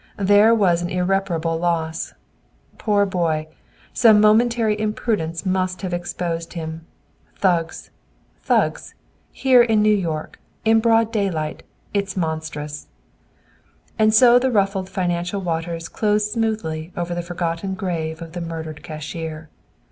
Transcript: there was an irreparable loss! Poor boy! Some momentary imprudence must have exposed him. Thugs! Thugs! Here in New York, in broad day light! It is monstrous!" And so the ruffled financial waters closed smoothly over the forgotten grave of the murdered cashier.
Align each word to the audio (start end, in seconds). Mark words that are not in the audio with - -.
there 0.17 0.51
was 0.55 0.81
an 0.81 0.89
irreparable 0.89 1.59
loss! 1.59 2.15
Poor 2.79 3.05
boy! 3.05 3.47
Some 3.93 4.19
momentary 4.19 4.73
imprudence 4.79 5.45
must 5.45 5.83
have 5.83 5.93
exposed 5.93 6.53
him. 6.53 6.87
Thugs! 7.35 7.91
Thugs! 8.41 8.95
Here 9.31 9.61
in 9.61 9.83
New 9.83 9.93
York, 9.95 10.39
in 10.65 10.79
broad 10.79 11.11
day 11.11 11.29
light! 11.29 11.61
It 11.93 12.05
is 12.07 12.17
monstrous!" 12.17 12.87
And 13.99 14.11
so 14.11 14.39
the 14.39 14.49
ruffled 14.49 14.89
financial 14.89 15.39
waters 15.39 15.87
closed 15.87 16.31
smoothly 16.31 16.91
over 16.97 17.13
the 17.13 17.21
forgotten 17.21 17.75
grave 17.75 18.23
of 18.23 18.31
the 18.31 18.41
murdered 18.41 18.81
cashier. 18.81 19.49